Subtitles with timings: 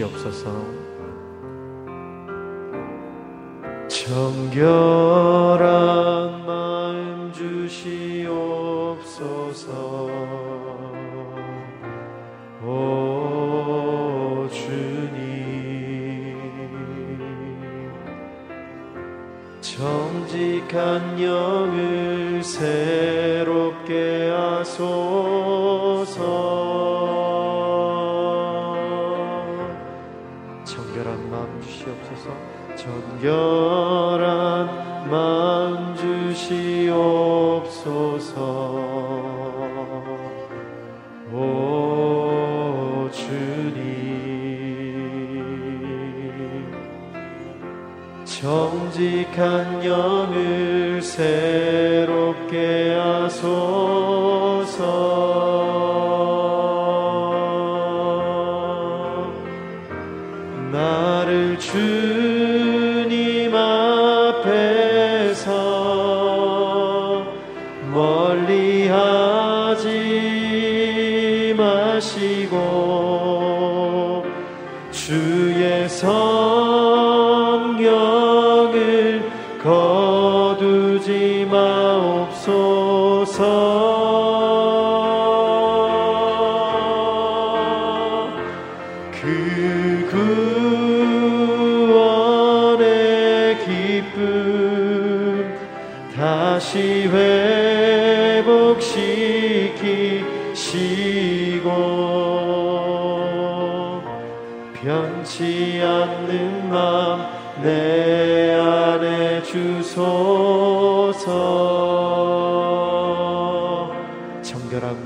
[0.00, 0.50] 주시옵소서.
[3.88, 5.29] 정결
[48.30, 54.19] 정직한 영을 새롭게 하소서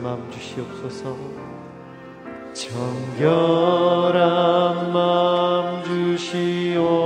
[0.04, 1.16] 마음 주시옵소서.
[2.52, 4.12] 정결한
[4.92, 7.04] 마음 주시옵소서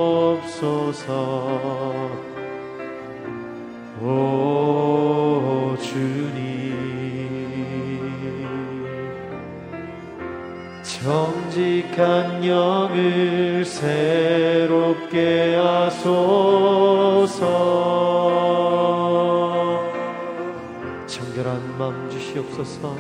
[22.28, 22.94] 주시옵소서.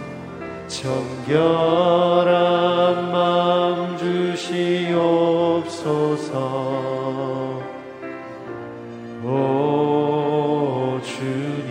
[0.68, 2.32] 정결한
[3.12, 5.18] 마음 주시옵소서.
[9.24, 11.68] 오 주님.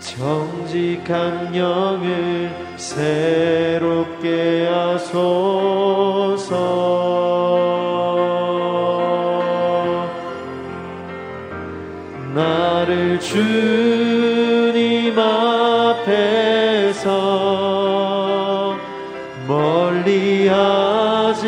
[0.00, 3.41] 정직한 영을 새
[13.22, 17.08] 주님 앞에서
[19.46, 21.42] 멀리 하지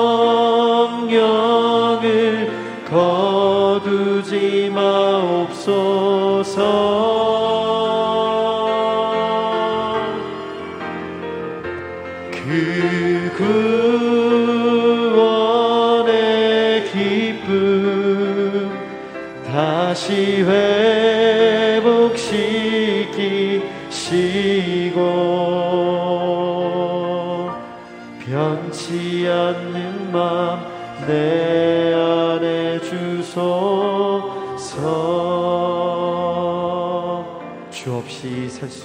[2.91, 6.17] 거두지 마옵소서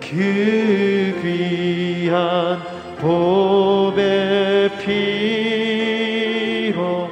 [0.00, 2.58] 그 귀한
[2.98, 4.68] 보배
[6.64, 7.08] 피로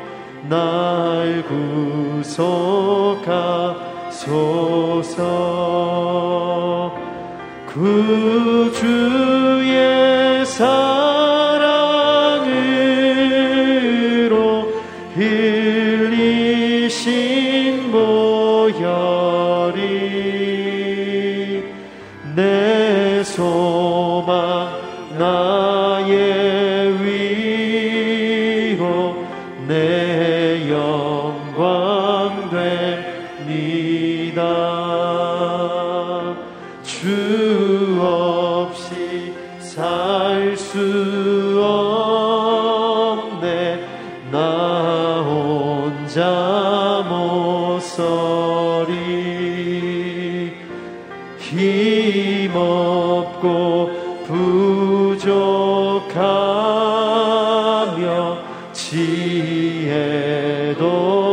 [0.48, 1.44] 날
[2.26, 3.54] 구속하소서
[7.74, 9.33] 구주
[59.42, 61.23] 지혜도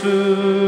[0.00, 0.59] 살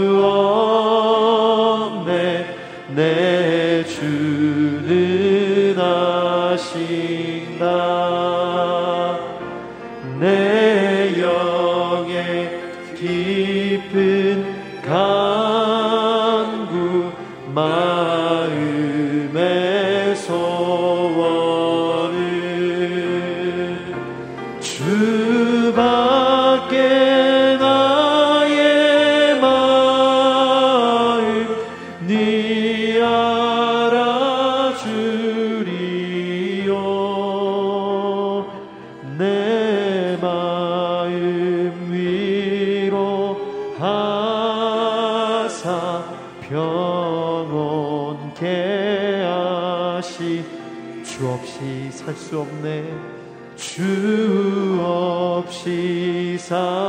[56.52, 56.81] 없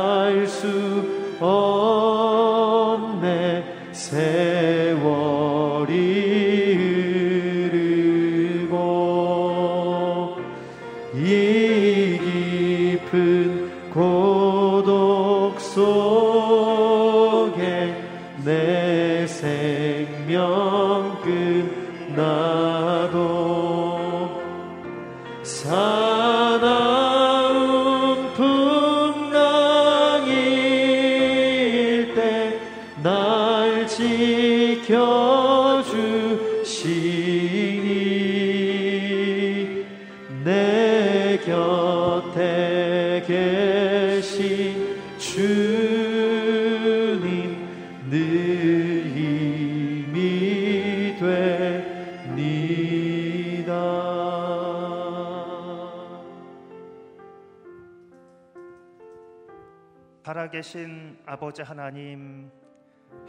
[60.64, 62.50] 살아계신 아버지 하나님,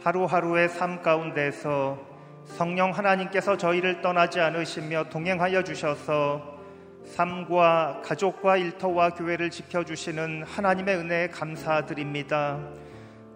[0.01, 1.99] 하루하루의 삶 가운데서
[2.45, 6.57] 성령 하나님께서 저희를 떠나지 않으시며 동행하여 주셔서
[7.05, 12.59] 삶과 가족과 일터와 교회를 지켜주시는 하나님의 은혜에 감사드립니다.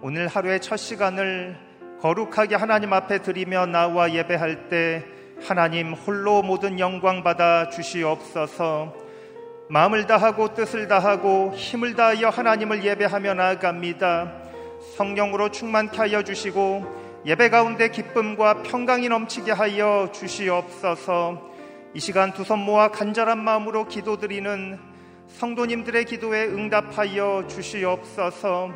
[0.01, 1.57] 오늘 하루의 첫 시간을
[2.01, 5.05] 거룩하게 하나님 앞에 드리며 나와 예배할 때
[5.45, 9.08] 하나님 홀로 모든 영광 받아 주시옵소서.
[9.71, 14.33] 마음을 다하고 뜻을 다하고 힘을 다하여 하나님을 예배하며 나아갑니다.
[14.97, 21.51] 성령으로 충만케 하여 주시고 예배 가운데 기쁨과 평강이 넘치게 하여 주시옵소서.
[21.93, 24.79] 이 시간 두 손 모아 간절한 마음으로 기도드리는
[25.27, 28.71] 성도님들의 기도에 응답하여 주시옵소서.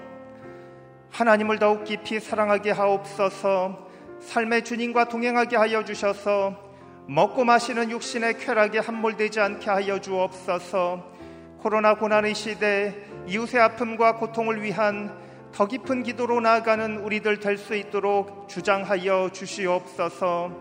[1.10, 3.88] 하나님을 더욱 깊이 사랑하게 하옵소서.
[4.20, 6.63] 삶의 주님과 동행하게 하여 주셔서
[7.08, 11.12] 먹고 마시는 육신의 쾌락에 함몰되지 않게 하여 주옵소서.
[11.60, 12.96] 코로나 고난의 시대
[13.28, 15.14] 이웃의 아픔과 고통을 위한
[15.54, 20.52] 더 깊은 기도로 나아가는 우리들 될 수 있도록 주장하여 주시옵소서.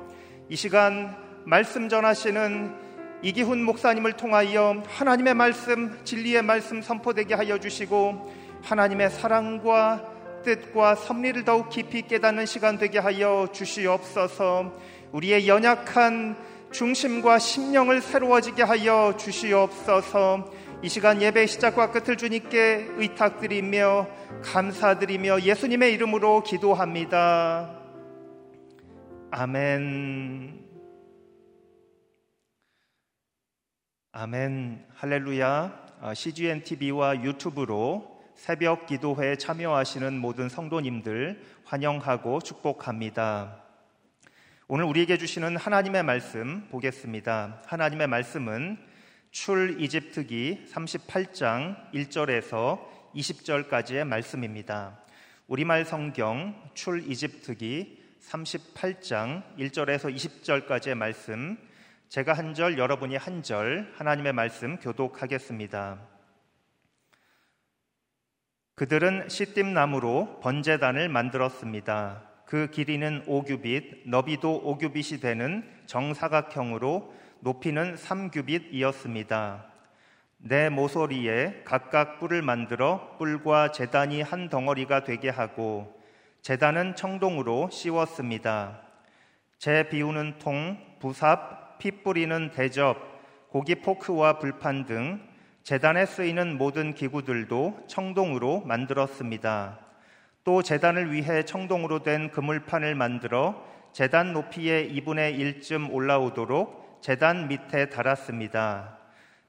[0.49, 2.75] 이 시간 말씀 전하시는
[3.23, 8.33] 이기훈 목사님을 통하여 하나님의 말씀, 진리의 말씀 선포되게 하여 주시고
[8.63, 10.05] 하나님의 사랑과
[10.45, 14.73] 뜻과 섭리를 더욱 깊이 깨닫는 시간 되게 하여 주시옵소서.
[15.13, 16.37] 우리의 연약한
[16.73, 20.51] 중심과 심령을 새로워지게 하여 주시옵소서.
[20.83, 24.09] 이 시간 예배 시작과 끝을 주님께 의탁드리며
[24.43, 27.79] 감사드리며 예수님의 이름으로 기도합니다.
[29.31, 30.67] 아멘.
[34.13, 34.87] 아멘.
[34.95, 35.83] 할렐루야.
[36.01, 43.62] 아, CGN TV와 유튜브로 새벽 기도회에 참여하시는 모든 성도님들 환영하고 축복합니다.
[44.75, 47.61] 오늘 우리에게 주시는 하나님의 말씀 보겠습니다.
[47.67, 48.79] 하나님의 말씀은
[49.31, 52.81] 출 이집트기 38장 1절에서
[53.15, 54.99] 20절까지의 말씀입니다.
[55.47, 61.59] 우리말 성경 출 이집트기 38장 1절에서 20절까지의 말씀
[62.09, 66.01] 제가 한 절 여러분이 한 절 하나님의 말씀 교독하겠습니다.
[68.77, 72.32] 그들은 시딤 나무로 번제단을 만들었습니다.
[72.53, 79.65] 그 길이는 5규빗, 너비도 5규빗이 되는 정사각형으로 높이는 3규빗이었습니다.
[80.37, 85.99] 내 모서리에 각각 뿔을 만들어 뿔과 재단이 한 덩어리가 되게 하고
[86.43, 88.83] 재단은 청동으로 씌웠습니다.
[89.57, 92.99] 재 비우는 통, 부삽, 피 뿌리는 대접,
[93.49, 95.27] 고기 포크와 불판 등
[95.63, 99.82] 재단에 쓰이는 모든 기구들도 청동으로 만들었습니다.
[100.45, 108.99] 또 재단을 위해 청동으로 된 그물판을 만들어 재단 높이의 2분의 1쯤 올라오도록 재단 밑에 달았습니다.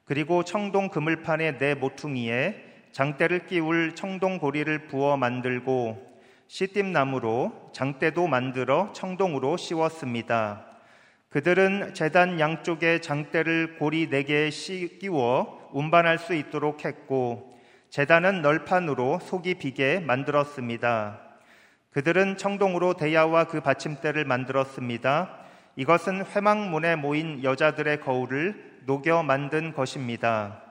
[0.05, 6.13] 그리고 청동 그물판의 네 모퉁이에 장대를 끼울 청동 고리를 부어 만들고
[6.47, 10.67] 시띠나무로 장대도 만들어 청동으로 씌웠습니다.
[11.29, 14.49] 그들은 재단 양쪽에 장대를 고리 네 개에
[14.99, 17.52] 끼워 운반할 수 있도록 했고
[17.93, 21.19] 재단은 널판으로 속이 비게 만들었습니다.
[21.91, 25.37] 그들은 청동으로 대야와 그 받침대를 만들었습니다.
[25.75, 30.63] 이것은 회망문에 모인 여자들의 거울을 녹여 만든 것입니다.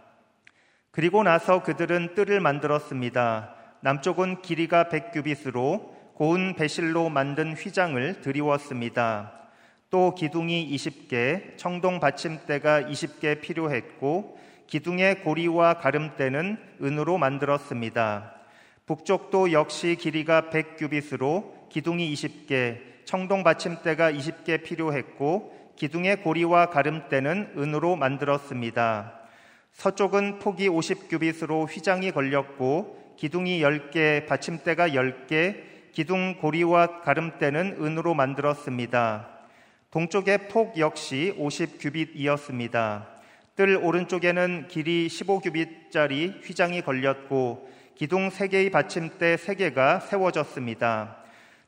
[0.90, 3.54] 그리고 나서 그들은 뜰을 만들었습니다.
[3.82, 9.32] 남쪽은 길이가 100규빗으로 고운 배실로 만든 휘장을 드리웠습니다.
[9.90, 18.34] 또 기둥이 20개, 청동 받침대가 20개 필요했고 기둥의 고리와 가름대는 은으로 만들었습니다.
[18.86, 29.20] 북쪽도 역시 길이가 100규빗으로 기둥이 20개, 청동 받침대가 20개 필요했고 기둥의 고리와 가름대는 은으로 만들었습니다.
[29.72, 39.28] 서쪽은 폭이 50규빗으로 휘장이 걸렸고 기둥이 10개, 받침대가 10개, 기둥 고리와 가름대는 은으로 만들었습니다.
[39.90, 43.11] 동쪽의 폭 역시 50규빗이었습니다.
[43.54, 51.18] 뜰 오른쪽에는 길이 15규빗짜리 휘장이 걸렸고 기둥 3개의 받침대 3개가 세워졌습니다.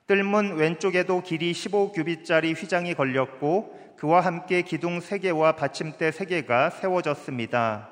[0.06, 7.90] 뜰문 왼쪽에도 길이 15규빗짜리 휘장이 걸렸고 그와 함께 기둥 세 개와 받침대 세 개가 세워졌습니다.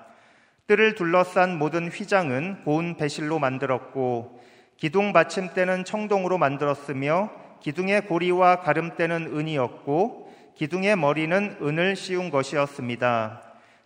[0.69, 4.41] 뜰을 둘러싼 모든 휘장은 고운 배실로 만들었고
[4.79, 7.31] 기둥 받침대는 청동으로 만들었으며
[7.61, 13.42] 기둥의 고리와 가름대는 은이었고 기둥의 머리는 은을 씌운 것이었습니다.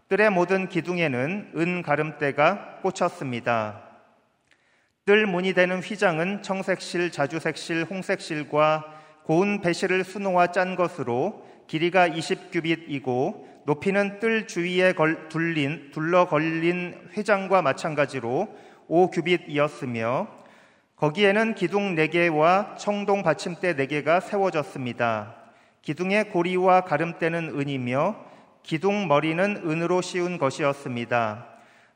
[0.08, 3.82] 뜰의 모든 기둥에는 은 가름대가 꽂혔습니다.
[5.04, 8.84] 뜰 문이 되는 휘장은 청색실, 자주색실, 홍색실과
[9.24, 17.62] 고운 배실을 수놓아 짠 것으로 길이가 20규빗이고 높이는 뜰 주위에 걸, 둘린, 둘러 걸린 회장과
[17.62, 18.48] 마찬가지로
[18.88, 20.28] 5규빗이었으며
[20.94, 25.34] 거기에는 기둥 4개와 청동 받침대 4개가 세워졌습니다.
[25.82, 28.35] 기둥의 고리와 가름대는 은이며
[28.66, 31.46] 기둥 머리는 은으로 씌운 것이었습니다.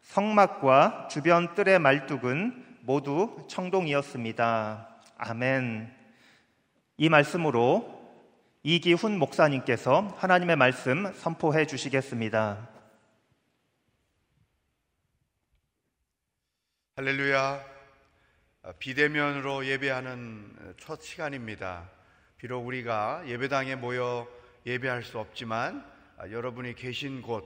[0.03, 4.89] 성막과 주변 뜰의 말뚝은 모두 청동이었습니다.
[5.19, 5.93] 아멘.
[6.97, 8.01] 이 말씀으로
[8.63, 12.69] 이기훈 목사님께서 하나님의 말씀 선포해 주시겠습니다.
[16.95, 17.65] 할렐루야.
[18.79, 21.91] 비대면으로 예배하는 첫 시간입니다.
[22.37, 24.29] 비록 우리가 예배당에 모여
[24.67, 25.99] 예배할 수 없지만
[26.29, 27.45] 여러분이 계신 곳,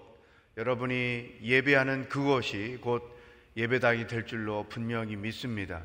[0.57, 3.03] 여러분이 예배하는 그곳이 곧
[3.57, 5.83] 예배당이 될 줄로 분명히 믿습니다.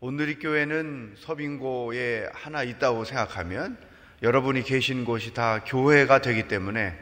[0.00, 3.78] 오늘의 교회는 서빙고에 하나 있다고 생각하면
[4.22, 6.94] 여러분이 계신 곳이 다 교회가 되기 때문에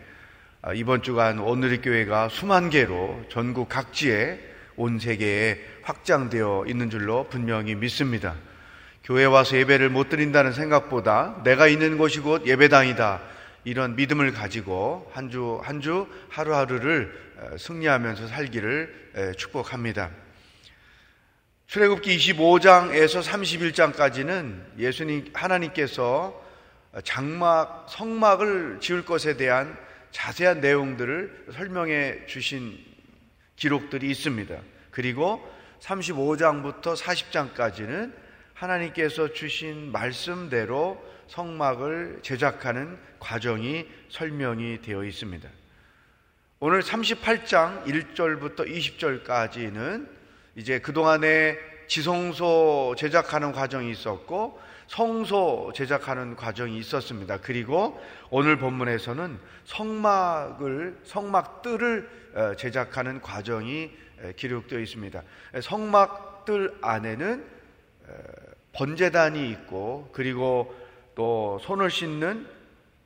[0.63, 4.39] 아, 이번 주간 오늘의 교회가 수만 개로 전국 각지에
[4.77, 8.37] 온 세계에 확장되어 있는 줄로 분명히 믿습니다.
[9.03, 13.36] 교회 와서 예배를 못 드린다는 생각보다 내가 있는 곳이 곧 예배당이다.
[13.67, 17.13] 이런 믿음을 가지고 한 주, 한 주, 하루하루를
[17.59, 20.11] 승리하면서 살기를 축복합니다.
[21.67, 26.41] 출애굽기 25장에서 31장까지는 예수님, 하나님께서
[27.03, 29.77] 장막, 성막을 지을 것에 대한
[30.13, 32.79] 자세한 내용들을 설명해 주신
[33.57, 34.57] 기록들이 있습니다.
[34.93, 35.45] 그리고
[35.81, 38.13] 35장부터 40장까지는
[38.55, 45.49] 하나님께서 주신 말씀대로 성막을 제작하는 과정이 설명이 되어 있습니다.
[46.61, 50.09] 오늘 38장 1절부터 20절까지는
[50.55, 57.39] 이제 그동안에 지성소 제작하는 과정이 있었고 성소 제작하는 과정이 있었습니다.
[57.39, 63.91] 그리고 오늘 본문에서는 성막을 성막들을 어, 제작하는 과정이
[64.37, 65.23] 기록되어 있습니다.
[65.61, 67.45] 성막들 안에는
[68.73, 70.75] 번제단이 있고 그리고
[71.17, 72.47] 또 손을 씻는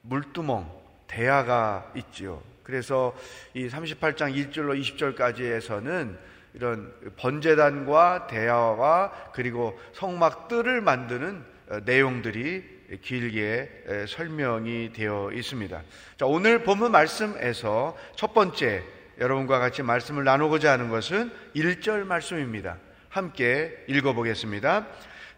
[0.02, 0.70] 물두멍
[1.06, 2.42] 대야가 있지요.
[2.62, 3.16] 그래서
[3.54, 6.16] 이 38장 1절로 20절까지에서는
[6.52, 15.82] 이런 번제단과 대야와 그리고 성막들을 만드는 어, 내용들이 길게 설명이 되어 있습니다.
[16.16, 18.82] 자, 오늘 본문 말씀에서 첫 번째
[19.20, 22.78] 여러분과 같이 말씀을 나누고자 하는 것은 1절 말씀입니다.
[23.08, 24.88] 함께 읽어보겠습니다.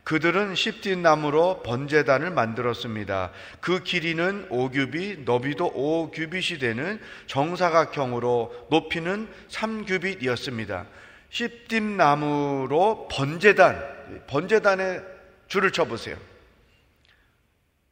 [0.05, 3.31] 그들은 십딘 나무로 번제단을 만들었습니다.
[3.61, 10.87] 그 길이는 5규빗, 너비도 5규빗이 되는 정사각형으로 높이는 3규빗이었습니다.
[11.31, 15.01] 십딘 나무로 번제단, 번제단에
[15.47, 16.17] 줄을 쳐보세요.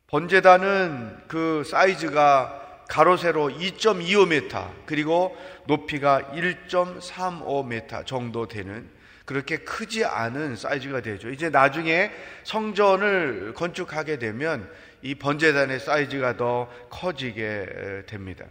[0.09, 5.37] 번제단은 그 사이즈가 가로 세로 2.25m 그리고
[5.67, 8.90] 높이가 1.35m 정도 되는
[9.31, 11.31] 그렇게 크지 않은 사이즈가 되죠.
[11.31, 12.11] 이제 나중에
[12.43, 14.69] 성전을 건축하게 되면
[15.03, 18.45] 이 번제단의 사이즈가 더 커지게 됩니다.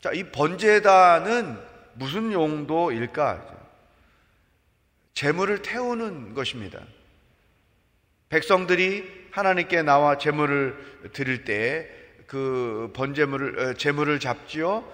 [0.00, 1.58] 자, 이 번제단은
[1.92, 3.54] 무슨 용도일까?
[5.12, 6.80] 재물을 태우는 것입니다.
[8.30, 10.74] 백성들이 하나님께 나와 재물을
[11.12, 11.86] 드릴 때
[12.28, 14.84] 그 번제물을 재물을 잡지요.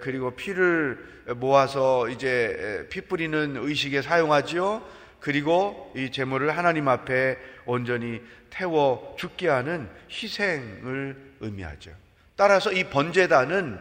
[0.00, 0.98] 그리고 피를
[1.36, 4.86] 모아서 이제 피 뿌리는 의식에 사용하지요.
[5.18, 11.90] 그리고 이 제물을 하나님 앞에 온전히 태워 죽게 하는 희생을 의미하죠.
[12.36, 13.80] 따라서 이 번제단은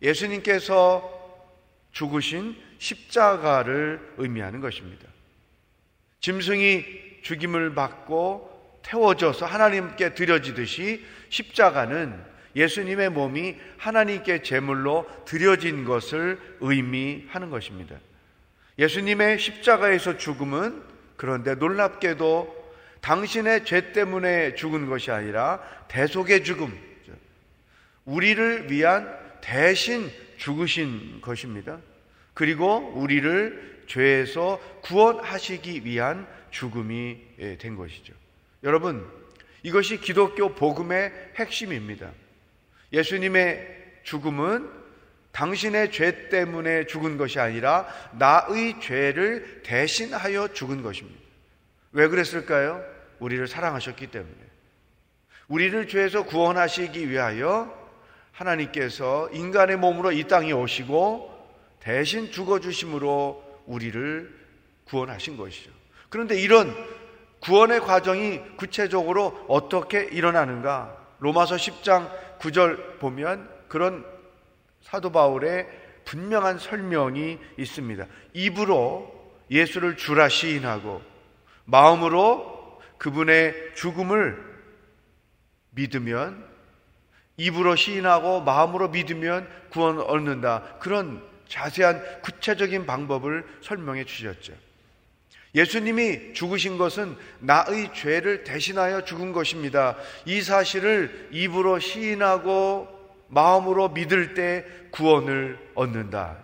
[0.00, 1.10] 예수님께서
[1.90, 5.08] 죽으신 십자가를 의미하는 것입니다.
[6.20, 6.84] 짐승이
[7.22, 11.04] 죽임을 받고 태워져서 하나님께 드려지듯이
[11.34, 12.22] 십자가는
[12.54, 17.96] 예수님의 몸이 하나님께 제물로 드려진 것을 의미하는 것입니다.
[18.78, 20.82] 예수님의 십자가에서 죽음은
[21.16, 26.72] 그런데 놀랍게도 당신의 죄 때문에 죽은 것이 아니라 대속의 죽음,
[28.04, 31.78] 우리를 위한 대신 죽으신 것입니다.
[32.32, 37.18] 그리고 우리를 죄에서 구원하시기 위한 죽음이
[37.58, 38.14] 된 것이죠.
[38.62, 39.06] 여러분,
[39.64, 42.12] 이것이 기독교 복음의 핵심입니다.
[42.92, 44.70] 예수님의 죽음은
[45.32, 51.18] 당신의 죄 때문에 죽은 것이 아니라 나의 죄를 대신하여 죽은 것입니다.
[51.92, 52.84] 왜 그랬을까요?
[53.18, 54.36] 우리를 사랑하셨기 때문에.
[55.48, 57.82] 우리를 죄에서 구원하시기 위하여
[58.32, 61.32] 하나님께서 인간의 몸으로 이 땅에 오시고
[61.80, 64.44] 대신 죽어주심으로 우리를
[64.84, 65.70] 구원하신 것이죠.
[66.10, 66.74] 그런데 이런
[67.44, 70.96] 구원의 과정이 구체적으로 어떻게 일어나는가?
[71.18, 74.04] 로마서 10장 9절 보면 그런
[74.80, 75.68] 사도 바울의
[76.06, 78.06] 분명한 설명이 있습니다.
[78.32, 79.12] 입으로
[79.50, 81.02] 예수를 주라 시인하고
[81.66, 84.42] 마음으로 그분의 죽음을
[85.70, 86.46] 믿으면
[87.36, 90.78] 입으로 시인하고 마음으로 믿으면 구원 얻는다.
[90.78, 94.63] 그런 자세한 구체적인 방법을 설명해 주셨죠.
[95.54, 99.96] 예수님이 죽으신 것은 나의 죄를 대신하여 죽은 것입니다.
[100.24, 102.88] 이 사실을 입으로 시인하고
[103.28, 106.38] 마음으로 믿을 때 구원을 얻는다.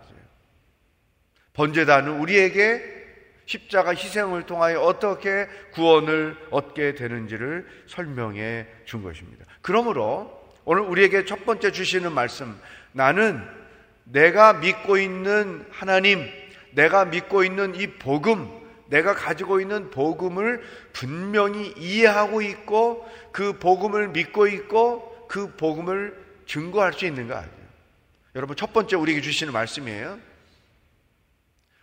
[1.55, 3.01] 번제단은 우리에게
[3.46, 9.44] 십자가 희생을 통하여 어떻게 구원을 얻게 되는지를 설명해 준 것입니다.
[9.61, 12.57] 그러므로 오늘 우리에게 첫 번째 주시는 말씀,
[12.92, 13.44] 나는
[14.05, 16.29] 내가 믿고 있는 하나님,
[16.73, 18.60] 내가 믿고 있는 이 복음,
[18.90, 27.07] 내가 가지고 있는 복음을 분명히 이해하고 있고 그 복음을 믿고 있고 그 복음을 증거할 수
[27.07, 27.46] 있는가?
[28.35, 30.18] 여러분 첫 번째 우리에게 주시는 말씀이에요.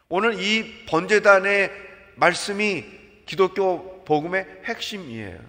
[0.10, 1.72] 오늘 이 번제단의
[2.16, 2.86] 말씀이
[3.26, 5.40] 기독교 복음의 핵심이에요.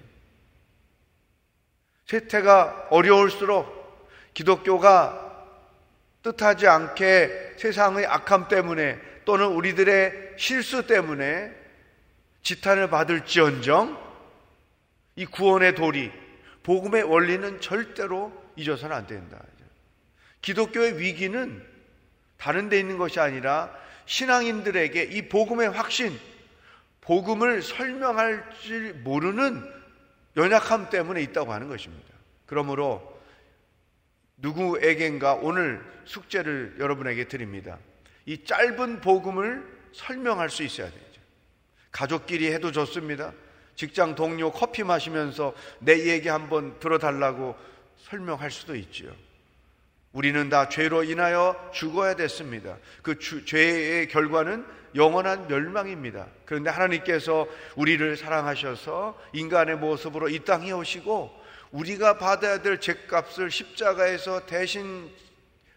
[2.07, 5.27] 세태가 어려울수록 기독교가
[6.23, 11.55] 뜻하지 않게 세상의 악함 때문에 또는 우리들의 실수 때문에
[12.41, 14.09] 지탄을 받을지언정
[15.17, 16.11] 이 구원의 도리,
[16.63, 19.39] 복음의 원리는 절대로 잊어서는 안 된다.
[20.41, 21.63] 기독교의 위기는
[22.39, 23.71] 다른 데 있는 것이 아니라
[24.07, 26.19] 신앙인들에게 이 복음의 확신,
[27.03, 29.63] 복음을 설명할 줄 모르는
[30.39, 32.15] 연약함 때문에 있다고 하는 것입니다.
[32.47, 33.21] 그러므로
[34.39, 37.77] 누구에겐가 오늘 숙제를 여러분에게 드립니다.
[38.29, 41.21] 이 짧은 복음을 설명할 수 있어야 되죠.
[41.91, 43.33] 가족끼리 해도 좋습니다.
[43.75, 47.57] 직장 동료 커피 마시면서 내 얘기 한번 들어달라고
[47.97, 49.11] 설명할 수도 있지요.
[50.13, 52.77] 우리는 다 죄로 인하여 죽어야 됐습니다.
[53.01, 56.27] 그 주, 죄의 결과는 영원한 멸망입니다.
[56.45, 61.35] 그런데 하나님께서 우리를 사랑하셔서 인간의 모습으로 이 땅에 오시고
[61.71, 65.11] 우리가 받아야 될 죄값을 십자가에서 대신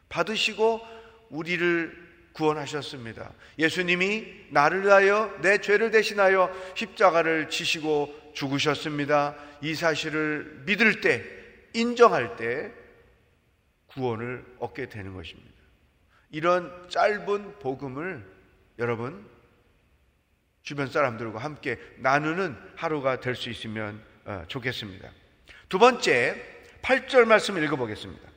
[0.09, 0.81] 받으시고
[1.29, 3.33] 우리를 구원하셨습니다.
[3.59, 9.35] 예수님이 나를 위하여 내 죄를 대신하여 십자가를 지시고 죽으셨습니다.
[9.61, 11.23] 이 사실을 믿을 때,
[11.73, 12.71] 인정할 때
[13.87, 15.51] 구원을 얻게 되는 것입니다.
[16.31, 18.25] 이런 짧은 복음을
[18.79, 19.29] 여러분
[20.63, 25.11] 주변 사람들과 함께 나누는 하루가 될 수 있으면 어, 좋겠습니다.
[25.67, 26.41] 두 번째,
[26.81, 28.30] 8절 말씀 읽어보겠습니다.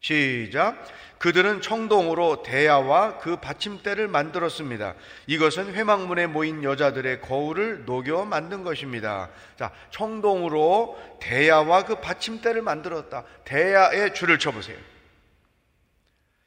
[0.00, 0.82] 시작.
[1.18, 4.94] 그들은 청동으로 대야와 그 받침대를 만들었습니다.
[5.26, 9.28] 이것은 회막문에 모인 여자들의 거울을 녹여 만든 것입니다.
[9.58, 13.24] 자, 청동으로 대야와 그 받침대를 만들었다.
[13.44, 14.78] 대야에 줄을 쳐보세요.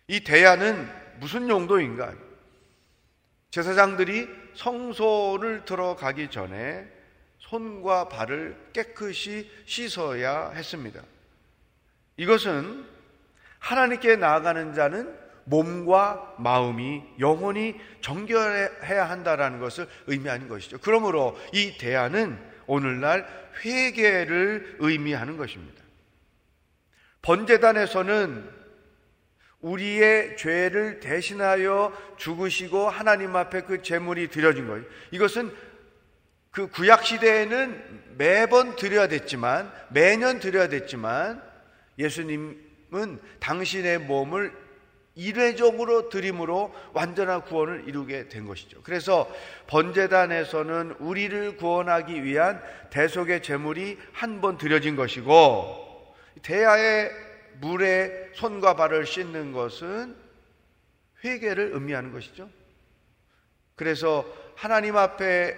[0.08, 2.12] 이 대야는 무슨 용도인가?
[3.52, 6.88] 제사장들이 성소를 들어가기 전에
[7.38, 11.00] 손과 발을 깨끗이 씻어야 했습니다.
[12.18, 12.93] 이것은
[13.64, 20.80] 하나님께 나아가는 자는 몸과 마음이 영혼이 정결해야 한다라는 것을 의미하는 것이죠.
[20.80, 23.26] 그러므로 이 대안은 오늘날
[23.64, 25.82] 회개를 의미하는 것입니다.
[27.22, 28.50] 번제단에서는
[29.62, 34.84] 우리의 죄를 대신하여 죽으시고 하나님 앞에 그 제물이 드려진 거예요.
[35.12, 35.54] 이것은
[36.52, 41.42] 그 구약 시대에는 매번 드려야 됐지만 매년 드려야 됐지만
[41.98, 44.54] 예수님 은 당신의 몸을
[45.16, 48.82] 일회적으로 드림으로 완전한 구원을 이루게 된 것이죠.
[48.84, 49.30] 그래서
[49.68, 57.12] 번제단에서는 우리를 구원하기 위한 대속의 제물이 한 번 드려진 것이고 대야의
[57.62, 60.16] 물에 손과 발을 씻는 것은
[61.24, 62.50] 회개를 의미하는 것이죠.
[63.76, 64.26] 그래서
[64.56, 65.56] 하나님 앞에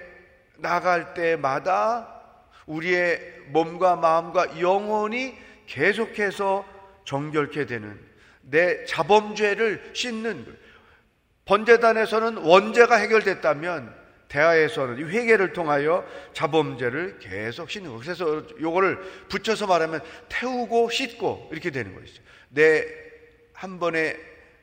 [0.57, 2.13] 나갈 때마다
[2.65, 5.35] 우리의 몸과 마음과 영혼이
[5.67, 6.74] 계속해서
[7.05, 7.99] 정결케 되는
[8.41, 10.45] 내 자범죄를 씻는
[11.45, 17.99] 번제단에서는 원죄가 해결됐다면 대하에서는 회개를 통하여 자범죄를 계속 씻는 거.
[17.99, 22.21] 그래서 요거를 붙여서 말하면 태우고 씻고 이렇게 되는 것이죠.
[22.49, 23.05] 내
[23.55, 24.17] 한 번에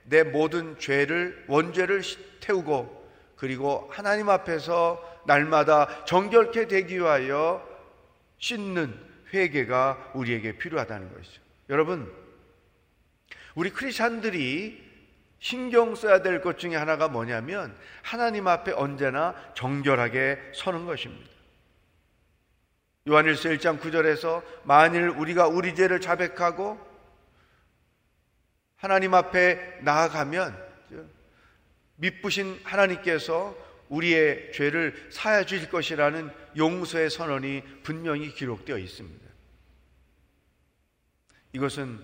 [0.05, 2.03] 내 모든 죄를 원죄를
[2.41, 7.67] 태우고 그리고 하나님 앞에서 날마다 정결케 되기 위하여
[8.39, 8.95] 씻는
[9.33, 11.41] 회개가 우리에게 필요하다는 것이죠.
[11.71, 12.13] 여러분,
[13.55, 14.91] 우리 크리스찬들이
[15.39, 21.31] 신경 써야 될 것 중에 하나가 뭐냐면 하나님 앞에 언제나 정결하게 서는 것입니다.
[23.09, 26.79] 요한일서 1장 9절에서 만일 우리가 우리 죄를 자백하고
[28.77, 30.57] 하나님 앞에 나아가면
[31.97, 33.57] 믿부신 하나님께서
[33.89, 39.29] 우리의 죄를 사해 주실 것이라는 용서의 선언이 분명히 기록되어 있습니다.
[41.53, 42.01] 이것은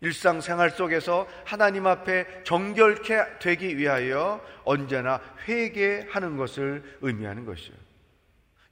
[0.00, 7.74] 일상생활 속에서 하나님 앞에 정결케 되기 위하여 언제나 회개하는 것을 의미하는 것이죠.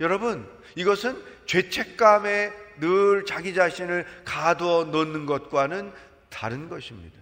[0.00, 5.92] 여러분, 이것은 죄책감에 늘 자기 자신을 가두어 놓는 것과는
[6.30, 7.18] 다른 것입니다.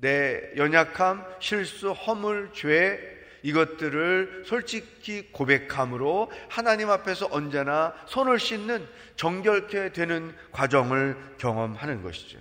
[0.00, 10.34] 내 연약함, 실수, 허물, 죄, 이것들을 솔직히 고백함으로 하나님 앞에서 언제나 손을 씻는 정결케 되는
[10.50, 12.38] 과정을 경험하는 것이죠.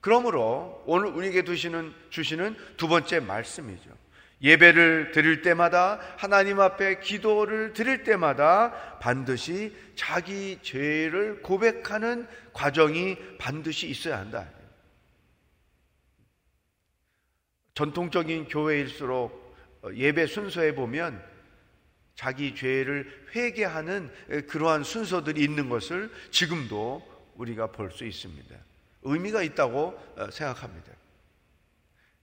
[0.00, 3.90] 그러므로 오늘 우리에게 두시는, 주시는 두 번째 말씀이죠.
[4.40, 14.18] 예배를 드릴 때마다 하나님 앞에 기도를 드릴 때마다 반드시 자기 죄를 고백하는 과정이 반드시 있어야
[14.18, 14.48] 한다.
[17.74, 19.56] 전통적인 교회일수록
[19.94, 21.24] 예배 순서에 보면
[22.14, 24.10] 자기 죄를 회개하는
[24.48, 27.02] 그러한 순서들이 있는 것을 지금도
[27.34, 28.67] 우리가 볼 수 있습니다.
[29.02, 30.92] 의미가 있다고 어, 생각합니다.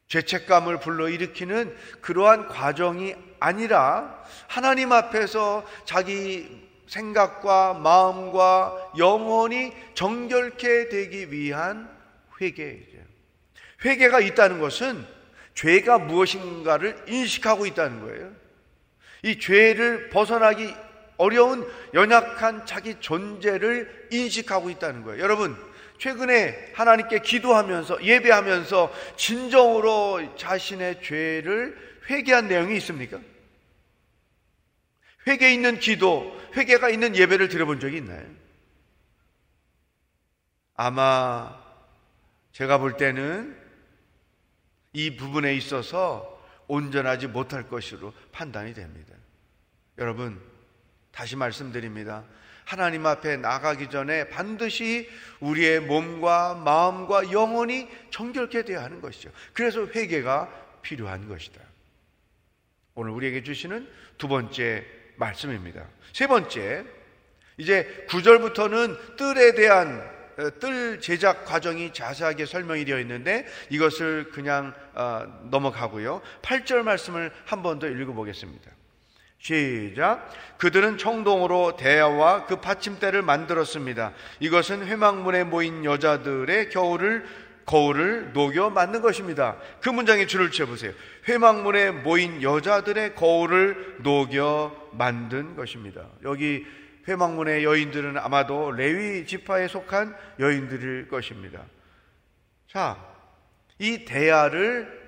[0.07, 11.89] 죄책감을 불러일으키는 그러한 과정이 아니라 하나님 앞에서 자기 생각과 마음과 영혼이 정결케 되기 위한
[12.39, 12.97] 회개이죠.
[13.83, 15.05] 회개가 있다는 것은
[15.55, 18.31] 죄가 무엇인가를 인식하고 있다는 거예요.
[19.23, 20.73] 이 죄를 벗어나기
[21.17, 25.23] 어려운 연약한 자기 존재를 인식하고 있다는 거예요.
[25.23, 25.57] 여러분,
[25.97, 31.77] 최근에 하나님께 기도하면서 예배하면서 진정으로 자신의 죄를
[32.09, 33.19] 회개한 내용이 있습니까?
[35.27, 38.25] 회개 있는 기도, 회개가 있는 예배를 드려본 적이 있나요?
[40.75, 41.59] 아마
[42.51, 43.57] 제가 볼 때는
[44.93, 46.31] 이 부분에 있어서
[46.67, 49.13] 온전하지 못할 것으로 판단이 됩니다.
[49.97, 50.41] 여러분,
[51.11, 52.23] 다시 말씀드립니다.
[52.65, 55.07] 하나님 앞에 나가기 전에 반드시
[55.39, 59.29] 우리의 몸과 마음과 영혼이 정결케 되어야 하는 것이죠.
[59.53, 60.49] 그래서 회개가
[60.81, 61.61] 필요한 것이다.
[62.95, 64.85] 오늘 우리에게 주시는 두 번째
[65.17, 65.85] 말씀입니다.
[66.13, 66.85] 세 번째,
[67.57, 75.25] 이제 구절부터는 뜰에 대한 어, 뜰 제작 과정이 자세하게 설명이 되어 있는데 이것을 그냥 어,
[75.49, 76.21] 넘어가고요.
[76.41, 78.74] 8절 말씀을 한 번 더 읽어보겠습니다.
[79.45, 80.27] 시작.
[80.57, 84.13] 그들은 청동으로 대야와 그 받침대를 만들었습니다.
[84.39, 89.57] 이것은 회막문에 모인 여자들의 겨울을 거울을 녹여 만든 것입니다.
[89.81, 90.93] 그 문장에 줄을 쳐보세요.
[91.27, 96.07] 회막문에 모인 여자들의 거울을 녹여 만든 것입니다.
[96.23, 96.65] 여기
[97.07, 101.61] 회막문의 여인들은 아마도 레위 지파에 속한 여인들일 것입니다.
[102.67, 102.97] 자,
[103.77, 105.04] 이 대야를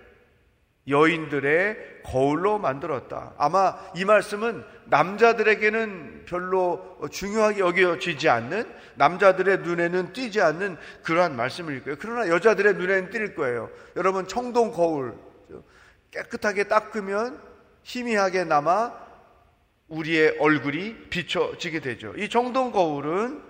[0.88, 3.34] 여인들의 거울로 만들었다.
[3.38, 11.98] 아마 이 말씀은 남자들에게는 별로 중요하게 여겨지지 않는 남자들의 눈에는 띄지 않는 그러한 말씀일 거예요.
[12.00, 13.70] 그러나 여자들의 눈에는 띌 거예요.
[13.96, 15.16] 여러분 청동 거울
[16.12, 17.42] 깨끗하게 닦으면
[17.84, 18.94] 희미하게 남아
[19.90, 22.14] 우리의 얼굴이 비춰지게 되죠.
[22.18, 23.42] 이 정동 거울은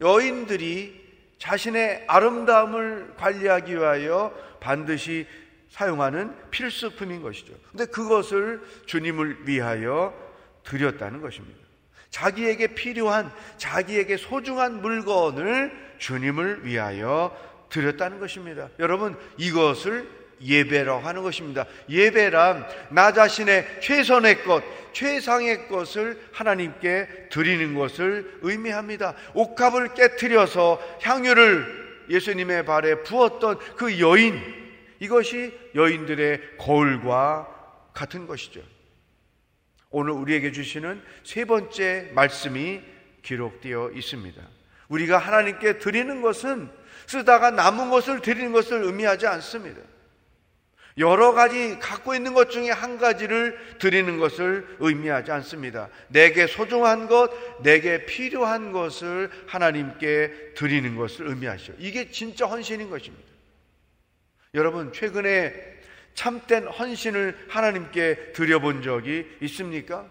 [0.00, 1.00] 여인들이
[1.38, 5.26] 자신의 아름다움을 관리하기 위하여 반드시
[5.70, 7.54] 사용하는 필수품인 것이죠.
[7.70, 10.14] 근데 그것을 주님을 위하여
[10.64, 11.58] 드렸다는 것입니다.
[12.10, 17.36] 자기에게 필요한, 자기에게 소중한 물건을 주님을 위하여
[17.70, 18.68] 드렸다는 것입니다.
[18.80, 20.08] 여러분, 이것을
[20.42, 21.66] 예배라고 하는 것입니다.
[21.88, 29.14] 예배란 나 자신의 최선의 것, 최상의 것을 하나님께 드리는 것을 의미합니다.
[29.34, 34.59] 옥합을 깨뜨려서 향유를 예수님의 발에 부었던 그 여인,
[35.00, 37.48] 이것이 여인들의 거울과
[37.92, 38.62] 같은 것이죠.
[39.90, 42.80] 오늘 우리에게 주시는 세 번째 말씀이
[43.22, 44.40] 기록되어 있습니다.
[44.88, 46.70] 우리가 하나님께 드리는 것은
[47.06, 49.80] 쓰다가 남은 것을 드리는 것을 의미하지 않습니다.
[50.98, 55.88] 여러 가지 갖고 있는 것 중에 한 가지를 드리는 것을 의미하지 않습니다.
[56.08, 57.30] 내게 소중한 것,
[57.62, 61.74] 내게 필요한 것을 하나님께 드리는 것을 의미하시죠.
[61.78, 63.29] 이게 진짜 헌신인 것입니다.
[64.54, 65.54] 여러분, 최근에
[66.14, 70.06] 참된 헌신을 하나님께 드려본 적이 있습니까?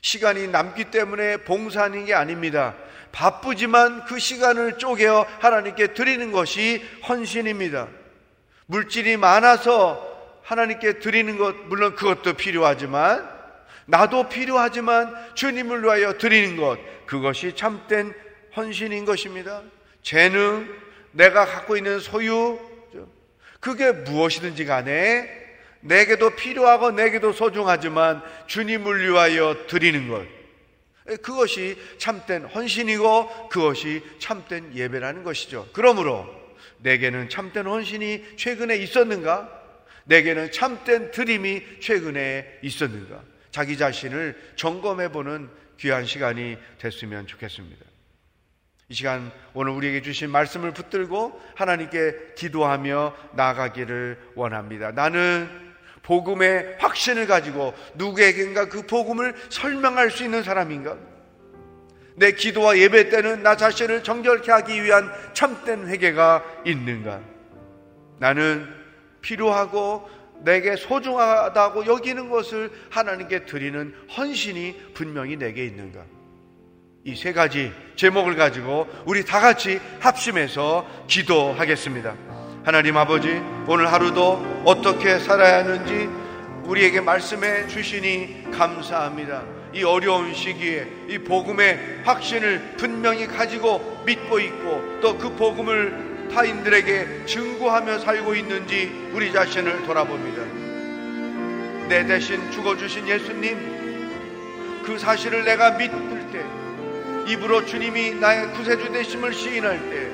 [0.00, 2.74] 시간이 남기 때문에 봉사하는 게 아닙니다.
[3.12, 7.88] 바쁘지만 그 시간을 쪼개어 하나님께 드리는 것이 헌신입니다.
[8.66, 13.28] 물질이 많아서 하나님께 드리는 것, 물론 그것도 필요하지만,
[13.84, 18.14] 나도 필요하지만 주님을 위하여 드리는 것, 그것이 참된
[18.56, 19.62] 헌신인 것입니다.
[20.02, 20.68] 재능,
[21.12, 22.58] 내가 갖고 있는 소유,
[23.66, 25.28] 그게 무엇이든지 간에
[25.80, 30.24] 내게도 필요하고 내게도 소중하지만 주님을 위하여 드리는 것.
[31.20, 35.68] 그것이 참된 헌신이고 그것이 참된 예배라는 것이죠.
[35.72, 36.32] 그러므로
[36.78, 39.50] 내게는 참된 헌신이 최근에 있었는가?
[40.04, 43.20] 내게는 참된 드림이 최근에 있었는가?
[43.50, 45.50] 자기 자신을 점검해 보는
[45.80, 47.85] 귀한 시간이 됐으면 좋겠습니다.
[48.88, 54.92] 이 시간 오늘 우리에게 주신 말씀을 붙들고 하나님께 기도하며 나아가기를 원합니다.
[54.92, 55.48] 나는
[56.04, 60.96] 복음의 확신을 가지고 누구에겐가 그 복음을 설명할 수 있는 사람인가?
[62.14, 67.20] 내 기도와 예배 때는 나 자신을 정결케 하기 위한 참된 회개가 있는가?
[68.20, 68.72] 나는
[69.20, 70.08] 필요하고
[70.44, 76.15] 내게 소중하다고 여기는 것을 하나님께 드리는 헌신이 분명히 내게 있는가?
[77.06, 82.14] 이 세 가지 제목을 가지고 우리 다 같이 합심해서 기도하겠습니다.
[82.64, 86.08] 하나님 아버지, 오늘 하루도 어떻게 살아야 하는지
[86.64, 89.44] 우리에게 말씀해 주시니 감사합니다.
[89.72, 98.00] 이 어려운 시기에 이 복음의 확신을 분명히 가지고 믿고 있고 또 그 복음을 타인들에게 증거하며
[98.00, 100.42] 살고 있는지 우리 자신을 돌아봅니다.
[101.88, 106.44] 내 대신 죽어주신 예수님, 그 사실을 내가 믿을 때,
[107.26, 110.08] 입으로 주님이 나의 구세주 되심을 시인할 때,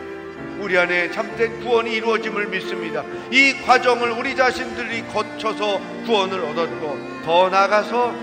[0.58, 3.04] 우리 안에 참된 구원이 이루어짐을 믿습니다.
[3.30, 8.14] 이 과정을 우리 자신들이 거쳐서 구원을 얻었고, 더 나아가서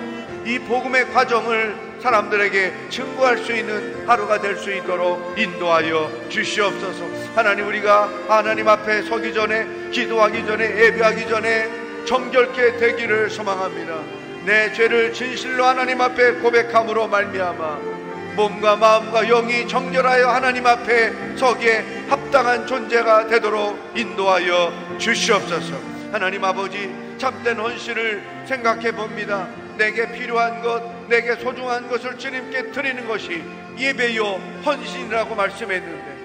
[0.45, 7.04] 이 복음의 과정을 사람들에게 증거할 수 있는 하루가 될 수 있도록 인도하여 주시옵소서.
[7.36, 11.69] 하나님 우리가 하나님 앞에 서기 전에 기도하기 전에 예배하기 전에
[12.06, 13.99] 정결케 되기를 소망합니다.
[14.45, 17.98] 내 죄를 진실로 하나님 앞에 고백함으로 말미암아
[18.35, 25.75] 몸과 마음과 영이 정결하여 하나님 앞에 서기에 합당한 존재가 되도록 인도하여 주시옵소서.
[26.11, 29.47] 하나님 아버지 참된 헌신을 생각해 봅니다.
[29.77, 33.43] 내게 필요한 것, 내게 소중한 것을 주님께 드리는 것이
[33.77, 36.19] 예배요 헌신이라고 말씀했는데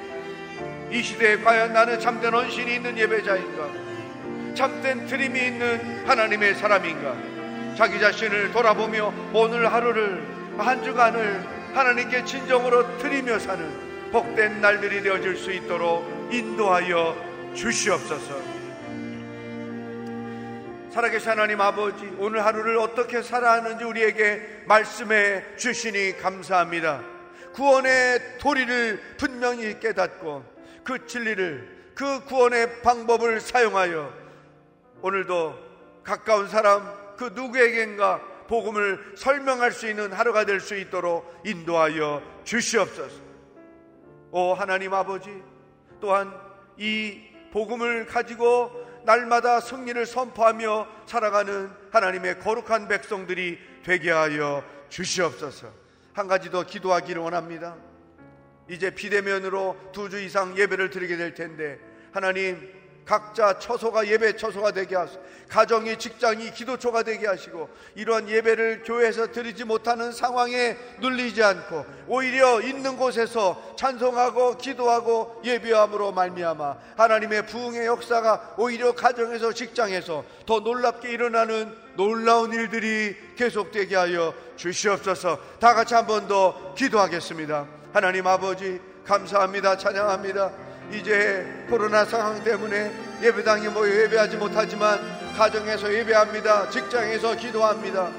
[0.90, 3.68] 이 시대에 과연 나는 참된 헌신이 있는 예배자인가?
[4.54, 7.14] 참된 드림이 있는 하나님의 사람인가?
[7.76, 10.22] 자기 자신을 돌아보며 오늘 하루를
[10.58, 18.40] 한 주간을 하나님께 진정으로 드리며 사는 복된 날들이 되어질 수 있도록 인도하여 주시옵소서.
[20.92, 27.02] 살아계신 하나님 아버지, 오늘 하루를 어떻게 살아가는지 우리에게 말씀해 주시니 감사합니다.
[27.54, 30.44] 구원의 도리를 분명히 깨닫고
[30.84, 34.12] 그 진리를, 그 구원의 방법을 사용하여
[35.02, 35.58] 오늘도
[36.04, 43.22] 가까운 사람, 그 누구에겐가 복음을 설명할 수 있는 하루가 될 수 있도록 인도하여 주시옵소서.
[44.30, 45.30] 오 하나님 아버지,
[46.00, 46.32] 또한
[46.76, 47.20] 이
[47.52, 48.72] 복음을 가지고
[49.04, 55.68] 날마다 승리를 선포하며 살아가는 하나님의 거룩한 백성들이 되게 하여 주시옵소서.
[56.14, 57.76] 한 가지 더 기도하기를 원합니다.
[58.68, 61.78] 이제 비대면으로 두 주 이상 예배를 드리게 될 텐데
[62.12, 62.72] 하나님
[63.04, 69.64] 각자 처소가 예배 처소가 되게 하시고 가정이 직장이 기도초가 되게 하시고 이러한 예배를 교회에서 드리지
[69.64, 78.94] 못하는 상황에 눌리지 않고 오히려 있는 곳에서 찬송하고 기도하고 예배함으로 말미암아 하나님의 부흥의 역사가 오히려
[78.94, 85.38] 가정에서 직장에서 더 놀랍게 일어나는 놀라운 일들이 계속되게 하여 주시옵소서.
[85.60, 87.66] 다 같이 한 번 더 기도하겠습니다.
[87.92, 89.76] 하나님 아버지 감사합니다.
[89.76, 90.50] 찬양합니다
[90.92, 92.92] 이제 코로나 상황 때문에
[93.22, 95.00] 예배당에 모여 예배하지 못하지만
[95.36, 96.70] 가정에서 예배합니다.
[96.70, 98.10] 직장에서 기도합니다.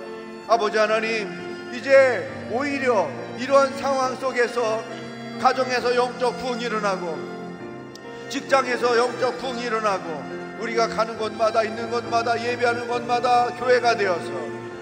[0.48, 4.84] 아버지 하나님, 이제 오히려 이러한 상황 속에서
[5.42, 7.18] 가정에서 영적 부흥이 일어나고
[8.30, 10.24] 직장에서 영적 부흥이 일어나고
[10.60, 14.32] 우리가 가는 곳마다 있는 곳마다 예배하는 곳마다 교회가 되어서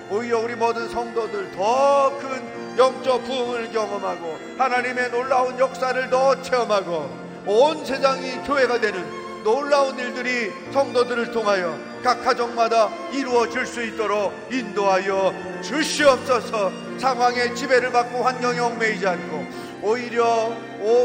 [0.09, 7.83] 오히려 우리 모든 성도들 더 큰 영적 부흥을 경험하고 하나님의 놀라운 역사를 더 체험하고 온
[7.85, 9.03] 세상이 교회가 되는
[9.43, 16.71] 놀라운 일들이 성도들을 통하여 각 가정마다 이루어질 수 있도록 인도하여 주시옵소서.
[16.97, 19.45] 상황의 지배를 받고 환경에 얽매이지 않고
[19.81, 20.53] 오히려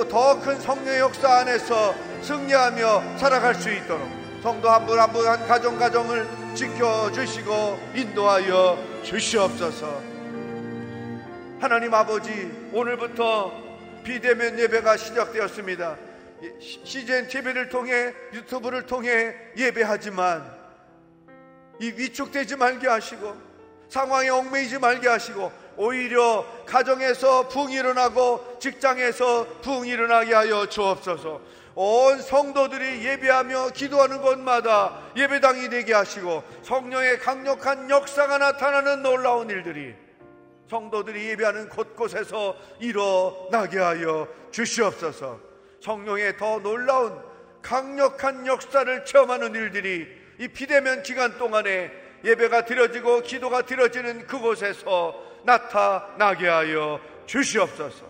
[0.09, 4.07] 더 큰 성령의 역사 안에서 승리하며 살아갈 수 있도록
[4.43, 10.01] 성도 한 분 한 분 한 가정 가정을 지켜주시고 인도하여 주시옵소서.
[11.61, 13.53] 하나님 아버지 오늘부터
[14.05, 15.97] 비대면 예배가 시작되었습니다
[16.61, 20.59] CGN TV를 통해 유튜브를 통해 예배하지만
[21.81, 23.37] 이 위축되지 말게 하시고
[23.89, 31.41] 상황에 얽매이지 말게 하시고 오히려 가정에서 부흥이 일어나고 직장에서 부흥이 일어나게 하여 주옵소서.
[31.81, 39.95] 온 성도들이 예배하며 기도하는 곳마다 예배당이 되게 하시고 성령의 강력한 역사가 나타나는 놀라운 일들이
[40.69, 45.48] 성도들이 예배하는 곳곳에서 일어나게 하여 주시옵소서
[45.81, 47.21] 성령의 더 놀라운
[47.63, 50.07] 강력한 역사를 체험하는 일들이
[50.39, 51.91] 이 비대면 기간 동안에
[52.25, 55.15] 예배가 드려지고 기도가 드려지는 그곳에서
[55.45, 58.07] 나타나게 하여 주시옵소서.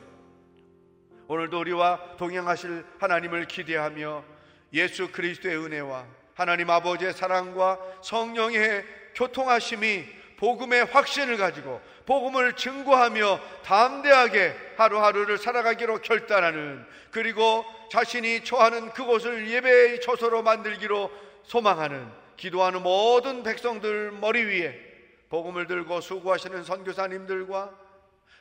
[1.27, 4.25] 오늘도 우리와 동행하실 하나님을 기대하며
[4.73, 10.05] 예수 그리스도의 은혜와 하나님 아버지의 사랑과 성령의 교통하심이
[10.39, 20.43] 복음의 확신을 가지고 복음을 증거하며 담대하게 하루하루를 살아가기로 결단하는 그리고 자신이 처하는 그곳을 예배의 처소로
[20.43, 21.11] 만들기로
[21.43, 24.81] 소망하는 기도하는 모든 백성들 머리 위에
[25.29, 27.75] 복음을 들고 수고하시는 선교사님들과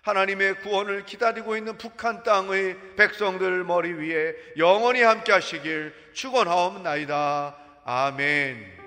[0.01, 7.57] 하나님의 구원을 기다리고 있는 북한 땅의 백성들 머리 위에 영원히 함께 하시길 축원하옵나이다.
[7.83, 8.86] 아멘.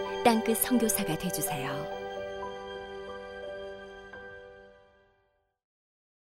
[0.23, 2.00] 땅끝 성교사가 되주세요